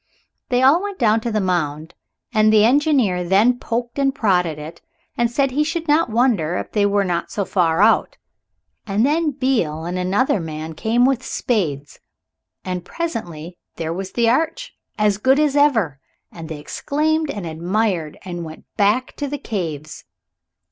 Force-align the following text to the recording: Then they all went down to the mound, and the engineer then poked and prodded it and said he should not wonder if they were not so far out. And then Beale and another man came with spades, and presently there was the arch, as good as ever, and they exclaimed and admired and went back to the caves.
Then 0.49 0.57
they 0.59 0.63
all 0.63 0.81
went 0.81 0.97
down 0.97 1.21
to 1.21 1.31
the 1.31 1.39
mound, 1.39 1.93
and 2.33 2.51
the 2.51 2.65
engineer 2.65 3.23
then 3.23 3.59
poked 3.59 3.99
and 3.99 4.15
prodded 4.15 4.57
it 4.57 4.81
and 5.15 5.29
said 5.29 5.51
he 5.51 5.63
should 5.63 5.87
not 5.87 6.09
wonder 6.09 6.55
if 6.57 6.71
they 6.71 6.87
were 6.87 7.03
not 7.03 7.29
so 7.29 7.45
far 7.45 7.83
out. 7.83 8.17
And 8.87 9.05
then 9.05 9.29
Beale 9.29 9.85
and 9.85 9.99
another 9.99 10.39
man 10.39 10.73
came 10.73 11.05
with 11.05 11.21
spades, 11.21 11.99
and 12.65 12.83
presently 12.83 13.59
there 13.75 13.93
was 13.93 14.13
the 14.13 14.27
arch, 14.27 14.75
as 14.97 15.19
good 15.19 15.39
as 15.39 15.55
ever, 15.55 15.99
and 16.31 16.49
they 16.49 16.57
exclaimed 16.57 17.29
and 17.29 17.45
admired 17.45 18.17
and 18.25 18.43
went 18.43 18.65
back 18.77 19.15
to 19.17 19.27
the 19.27 19.37
caves. 19.37 20.05